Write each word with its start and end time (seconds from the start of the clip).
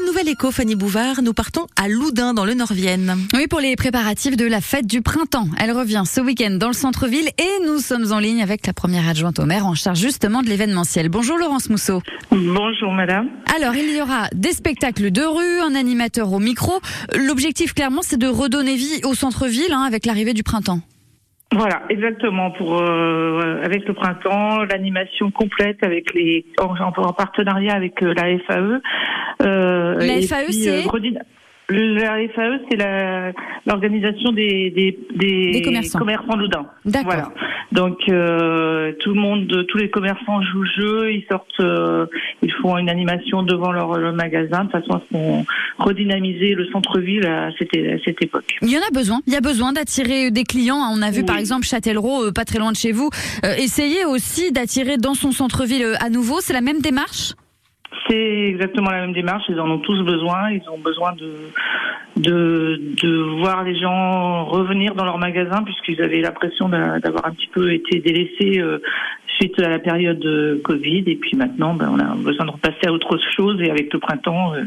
la 0.00 0.06
nouvelle 0.06 0.28
éco, 0.28 0.50
Fanny 0.50 0.74
Bouvard, 0.74 1.22
nous 1.22 1.34
partons 1.34 1.66
à 1.80 1.88
Loudun, 1.88 2.34
dans 2.34 2.44
le 2.44 2.54
Nord-Vienne. 2.54 3.14
Oui, 3.32 3.46
pour 3.46 3.60
les 3.60 3.76
préparatifs 3.76 4.36
de 4.36 4.44
la 4.44 4.60
fête 4.60 4.88
du 4.88 5.02
printemps. 5.02 5.46
Elle 5.62 5.70
revient 5.70 6.02
ce 6.04 6.20
week-end 6.20 6.56
dans 6.58 6.66
le 6.66 6.72
centre-ville 6.72 7.28
et 7.38 7.64
nous 7.64 7.78
sommes 7.78 8.12
en 8.12 8.18
ligne 8.18 8.42
avec 8.42 8.66
la 8.66 8.72
première 8.72 9.08
adjointe 9.08 9.38
au 9.38 9.46
maire 9.46 9.66
en 9.66 9.74
charge 9.74 10.00
justement 10.00 10.42
de 10.42 10.48
l'événementiel. 10.48 11.08
Bonjour 11.10 11.38
Laurence 11.38 11.70
Mousseau. 11.70 12.02
Bonjour 12.32 12.92
madame. 12.92 13.28
Alors, 13.54 13.76
il 13.76 13.96
y 13.96 14.02
aura 14.02 14.28
des 14.34 14.52
spectacles 14.52 15.12
de 15.12 15.22
rue, 15.22 15.60
un 15.60 15.76
animateur 15.76 16.32
au 16.32 16.40
micro. 16.40 16.72
L'objectif, 17.16 17.72
clairement, 17.72 18.02
c'est 18.02 18.18
de 18.18 18.26
redonner 18.26 18.74
vie 18.74 19.00
au 19.04 19.14
centre-ville 19.14 19.72
hein, 19.72 19.84
avec 19.86 20.06
l'arrivée 20.06 20.32
du 20.32 20.42
printemps. 20.42 20.80
Voilà, 21.52 21.82
exactement. 21.88 22.50
Pour 22.50 22.80
euh, 22.80 23.62
avec 23.62 23.86
le 23.86 23.94
printemps, 23.94 24.64
l'animation 24.64 25.30
complète 25.30 25.78
avec 25.84 26.12
les 26.12 26.44
en, 26.60 26.74
en 26.74 27.12
partenariat 27.12 27.74
avec 27.74 28.02
euh, 28.02 28.12
la 28.12 28.36
FAE. 28.38 28.80
Euh, 29.42 29.94
la 29.94 30.22
FAE, 30.22 30.52
c'est 30.52 30.84
la 31.70 32.28
FAE, 32.28 32.60
c'est 32.70 32.78
l'organisation 33.66 34.32
des, 34.32 34.70
des, 34.70 34.98
des, 35.14 35.52
des, 35.52 35.62
commerçants, 35.62 35.98
commerçants 35.98 36.36
Loudun. 36.36 36.66
D'accord. 36.84 37.12
Voilà. 37.12 37.32
Donc 37.72 37.98
euh, 38.08 38.92
tout 39.00 39.14
le 39.14 39.20
monde, 39.20 39.66
tous 39.68 39.78
les 39.78 39.90
commerçants 39.90 40.42
jouent 40.42 40.62
le 40.62 40.70
jeu, 40.76 41.12
ils 41.12 41.24
sortent, 41.28 41.60
euh, 41.60 42.06
ils 42.42 42.52
font 42.62 42.76
une 42.78 42.90
animation 42.90 43.42
devant 43.42 43.72
leur, 43.72 44.12
magasin 44.12 44.64
de 44.64 44.70
façon 44.70 44.92
à 44.92 45.02
ce 45.08 45.12
qu'on 45.12 45.44
redynamiser 45.78 46.54
le 46.54 46.66
centre-ville 46.66 47.26
à 47.26 47.50
cette, 47.58 47.74
à 47.74 47.98
cette 48.04 48.22
époque. 48.22 48.56
Il 48.62 48.70
y 48.70 48.76
en 48.76 48.80
a 48.80 48.90
besoin. 48.92 49.20
Il 49.26 49.32
y 49.32 49.36
a 49.36 49.40
besoin 49.40 49.72
d'attirer 49.72 50.30
des 50.30 50.44
clients. 50.44 50.78
On 50.92 51.02
a 51.02 51.10
vu 51.10 51.24
par 51.24 51.36
exemple 51.36 51.66
Châtellerault, 51.66 52.26
euh, 52.26 52.32
pas 52.32 52.44
très 52.44 52.58
loin 52.58 52.72
de 52.72 52.76
chez 52.76 52.92
vous, 52.92 53.10
euh, 53.44 53.54
essayer 53.56 54.04
aussi 54.04 54.52
d'attirer 54.52 54.96
dans 54.96 55.14
son 55.14 55.32
centre-ville 55.32 55.82
euh, 55.82 55.94
à 56.00 56.10
nouveau. 56.10 56.40
C'est 56.40 56.52
la 56.52 56.60
même 56.60 56.80
démarche? 56.80 57.34
C'est 58.08 58.48
exactement 58.48 58.90
la 58.90 59.00
même 59.00 59.12
démarche. 59.12 59.44
Ils 59.48 59.60
en 59.60 59.70
ont 59.70 59.78
tous 59.78 60.02
besoin. 60.02 60.50
Ils 60.50 60.68
ont 60.68 60.78
besoin 60.78 61.12
de 61.12 61.32
de, 62.16 62.80
de 63.02 63.40
voir 63.40 63.64
les 63.64 63.76
gens 63.78 64.44
revenir 64.44 64.94
dans 64.94 65.04
leur 65.04 65.18
magasin 65.18 65.62
puisqu'ils 65.64 66.00
avaient 66.00 66.20
l'impression 66.20 66.68
d'avoir 66.68 67.26
un 67.26 67.32
petit 67.32 67.48
peu 67.48 67.72
été 67.72 67.98
délaissés 67.98 68.60
euh, 68.60 68.78
suite 69.36 69.58
à 69.58 69.68
la 69.68 69.78
période 69.78 70.20
de 70.20 70.60
Covid. 70.64 71.04
Et 71.06 71.16
puis 71.16 71.36
maintenant, 71.36 71.74
ben, 71.74 71.90
on 71.92 71.98
a 71.98 72.14
besoin 72.14 72.46
de 72.46 72.52
repasser 72.52 72.86
à 72.86 72.92
autre 72.92 73.18
chose. 73.36 73.60
Et 73.60 73.70
avec 73.70 73.92
le 73.92 73.98
printemps. 73.98 74.54
Euh, 74.54 74.62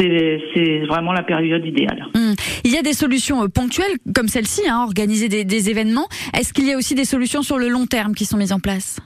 c'est 0.00 0.86
vraiment 0.86 1.12
la 1.12 1.24
période 1.24 1.64
idéale. 1.66 2.06
Hum. 2.14 2.34
Il 2.62 2.72
y 2.72 2.76
a 2.76 2.82
des 2.82 2.92
solutions 2.92 3.42
euh, 3.42 3.48
ponctuelles 3.48 3.96
comme 4.14 4.28
celle-ci, 4.28 4.62
hein, 4.68 4.84
organiser 4.84 5.28
des 5.28 5.70
événements. 5.70 6.06
Est-ce 6.38 6.52
qu'il 6.52 6.68
y 6.68 6.72
a 6.72 6.76
aussi 6.76 6.94
des 6.94 7.04
solutions 7.04 7.42
sur 7.42 7.58
le 7.58 7.68
long 7.68 7.86
terme 7.86 8.14
qui 8.14 8.24
sont 8.24 8.36
mises 8.36 8.52
en 8.52 8.60
place? 8.60 9.00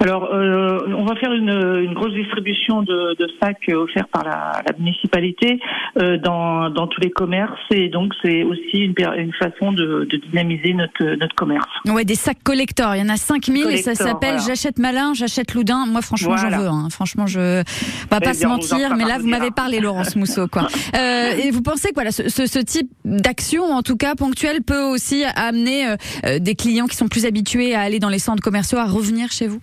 Alors, 0.00 0.32
euh, 0.32 0.78
on 0.96 1.04
va 1.04 1.16
faire 1.16 1.32
une, 1.32 1.50
une 1.50 1.94
grosse 1.94 2.14
distribution 2.14 2.82
de, 2.82 3.16
de, 3.18 3.28
sacs 3.42 3.68
offerts 3.68 4.08
par 4.08 4.24
la, 4.24 4.62
la 4.66 4.76
municipalité 4.78 5.58
euh, 6.00 6.18
dans, 6.18 6.70
dans, 6.70 6.86
tous 6.86 7.00
les 7.00 7.10
commerces 7.10 7.58
et 7.70 7.88
donc 7.88 8.12
c'est 8.22 8.44
aussi 8.44 8.78
une, 8.78 8.94
une 9.16 9.32
façon 9.32 9.72
de, 9.72 10.06
de, 10.08 10.16
dynamiser 10.16 10.72
notre, 10.74 11.16
notre 11.16 11.34
commerce. 11.34 11.68
Ouais, 11.86 12.04
des 12.04 12.14
sacs 12.14 12.42
collecteurs. 12.44 12.94
Il 12.94 13.00
y 13.00 13.02
en 13.02 13.08
a 13.08 13.16
5000 13.16 13.66
et 13.70 13.76
ça 13.78 13.94
s'appelle 13.94 14.36
J'achète 14.46 14.78
malin, 14.78 15.14
j'achète 15.14 15.54
loudin. 15.54 15.86
Moi, 15.86 16.00
franchement, 16.00 16.36
j'en 16.36 16.50
veux. 16.50 16.68
Hein. 16.68 16.88
Franchement, 16.90 17.26
je 17.26 17.62
va 18.10 18.20
pas 18.20 18.34
se 18.34 18.46
mentir, 18.46 18.94
mais 18.96 19.04
là, 19.04 19.18
vous 19.18 19.28
m'avez 19.28 19.50
parlé, 19.50 19.80
Laurence 19.80 20.16
Mousseau. 20.16 20.46
Quoi. 20.46 20.68
Euh, 20.94 21.32
et 21.36 21.50
vous 21.50 21.62
pensez 21.62 21.88
que 21.88 21.94
voilà, 21.94 22.10
ce, 22.10 22.28
ce, 22.28 22.46
ce 22.46 22.58
type 22.58 22.90
d'action, 23.04 23.64
en 23.64 23.82
tout 23.82 23.96
cas 23.96 24.14
ponctuelle, 24.14 24.62
peut 24.62 24.82
aussi 24.82 25.22
amener 25.36 25.86
euh, 25.86 26.38
des 26.38 26.54
clients 26.54 26.86
qui 26.86 26.96
sont 26.96 27.08
plus 27.08 27.26
habitués 27.26 27.74
à 27.74 27.82
aller 27.82 27.98
dans 27.98 28.08
les 28.08 28.18
centres 28.18 28.42
commerciaux 28.42 28.78
à 28.78 28.84
revenir 28.84 29.30
chez 29.30 29.46
vous? 29.46 29.60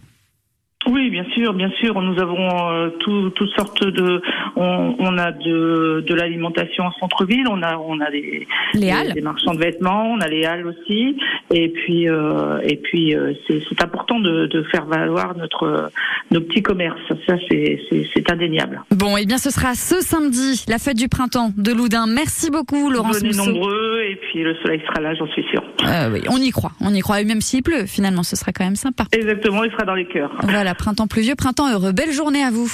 Oui, 0.88 1.10
bien 1.10 1.26
sûr, 1.34 1.54
bien 1.54 1.72
sûr. 1.80 2.00
Nous 2.02 2.20
avons 2.20 2.72
euh, 2.72 2.90
tout, 3.00 3.30
toutes 3.32 3.52
sortes 3.56 3.84
de. 3.86 4.22
On, 4.56 4.96
on 5.00 5.18
a 5.18 5.32
de, 5.32 6.04
de 6.06 6.14
l'alimentation 6.14 6.86
en 6.86 6.92
centre-ville. 6.94 7.48
On 7.50 7.62
a, 7.64 7.78
on 7.78 8.00
a 8.00 8.12
des, 8.12 8.48
les 8.74 8.92
halles. 8.92 9.14
des, 9.14 9.22
marchands 9.22 9.54
de 9.54 9.60
vêtements. 9.60 10.12
On 10.12 10.20
a 10.20 10.28
les 10.28 10.46
halles 10.46 10.68
aussi. 10.68 11.18
Et 11.52 11.70
puis, 11.70 12.08
euh, 12.08 12.60
et 12.64 12.78
puis, 12.78 13.16
euh, 13.16 13.34
c'est 13.48 13.84
important 13.84 14.20
de, 14.20 14.46
de, 14.46 14.64
faire 14.64 14.86
valoir 14.86 15.36
notre 15.36 15.92
nos 16.32 16.42
petits 16.42 16.62
commerces. 16.62 17.00
Ça, 17.28 17.36
c'est 17.50 18.32
indéniable. 18.32 18.82
Bon, 18.92 19.18
et 19.18 19.22
eh 19.24 19.26
bien, 19.26 19.38
ce 19.38 19.50
sera 19.50 19.74
ce 19.74 20.02
samedi, 20.02 20.64
la 20.68 20.78
fête 20.78 20.98
du 20.98 21.10
printemps 21.10 21.52
de 21.56 21.72
Loudun. 21.72 22.06
Merci 22.08 22.52
beaucoup, 22.52 22.90
Laurence 22.90 23.22
Venez 23.22 23.36
nombreux, 23.36 24.02
et 24.10 24.16
puis 24.16 24.44
le 24.44 24.56
soleil 24.56 24.82
sera 24.88 25.02
là, 25.02 25.14
j'en 25.16 25.28
suis 25.28 25.44
sûre. 25.52 25.64
Euh, 25.86 26.10
oui, 26.12 26.22
on 26.30 26.38
y 26.38 26.52
croit, 26.52 26.72
on 26.82 26.94
y 26.94 27.00
croit. 27.00 27.22
Et 27.22 27.26
même 27.26 27.42
s'il 27.42 27.64
pleut, 27.64 27.86
finalement, 27.86 28.24
ce 28.24 28.36
sera 28.36 28.52
quand 28.52 28.64
même 28.64 28.76
sympa. 28.76 29.06
Exactement, 29.12 29.64
il 29.64 29.72
sera 29.72 29.84
dans 29.84 29.96
les 29.96 30.06
cœurs. 30.06 30.32
Voilà 30.44 30.75
printemps 30.76 31.08
pluvieux, 31.08 31.36
printemps 31.36 31.72
heureux. 31.72 31.92
Belle 31.92 32.12
journée 32.12 32.44
à 32.44 32.52
vous. 32.52 32.72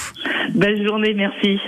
Belle 0.54 0.86
journée, 0.86 1.14
merci. 1.14 1.58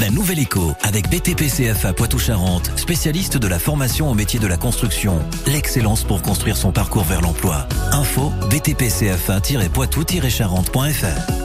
La 0.00 0.08
nouvelle 0.08 0.38
écho 0.38 0.72
avec 0.82 1.10
BTPCFA 1.10 1.92
Poitou-Charentes, 1.92 2.72
spécialiste 2.76 3.36
de 3.36 3.46
la 3.46 3.58
formation 3.58 4.10
au 4.10 4.14
métier 4.14 4.40
de 4.40 4.46
la 4.46 4.56
construction. 4.56 5.18
L'excellence 5.46 6.04
pour 6.04 6.22
construire 6.22 6.56
son 6.56 6.72
parcours 6.72 7.04
vers 7.04 7.20
l'emploi. 7.20 7.68
Info 7.92 8.32
BTPCFA-poitou-charentes.fr 8.50 11.41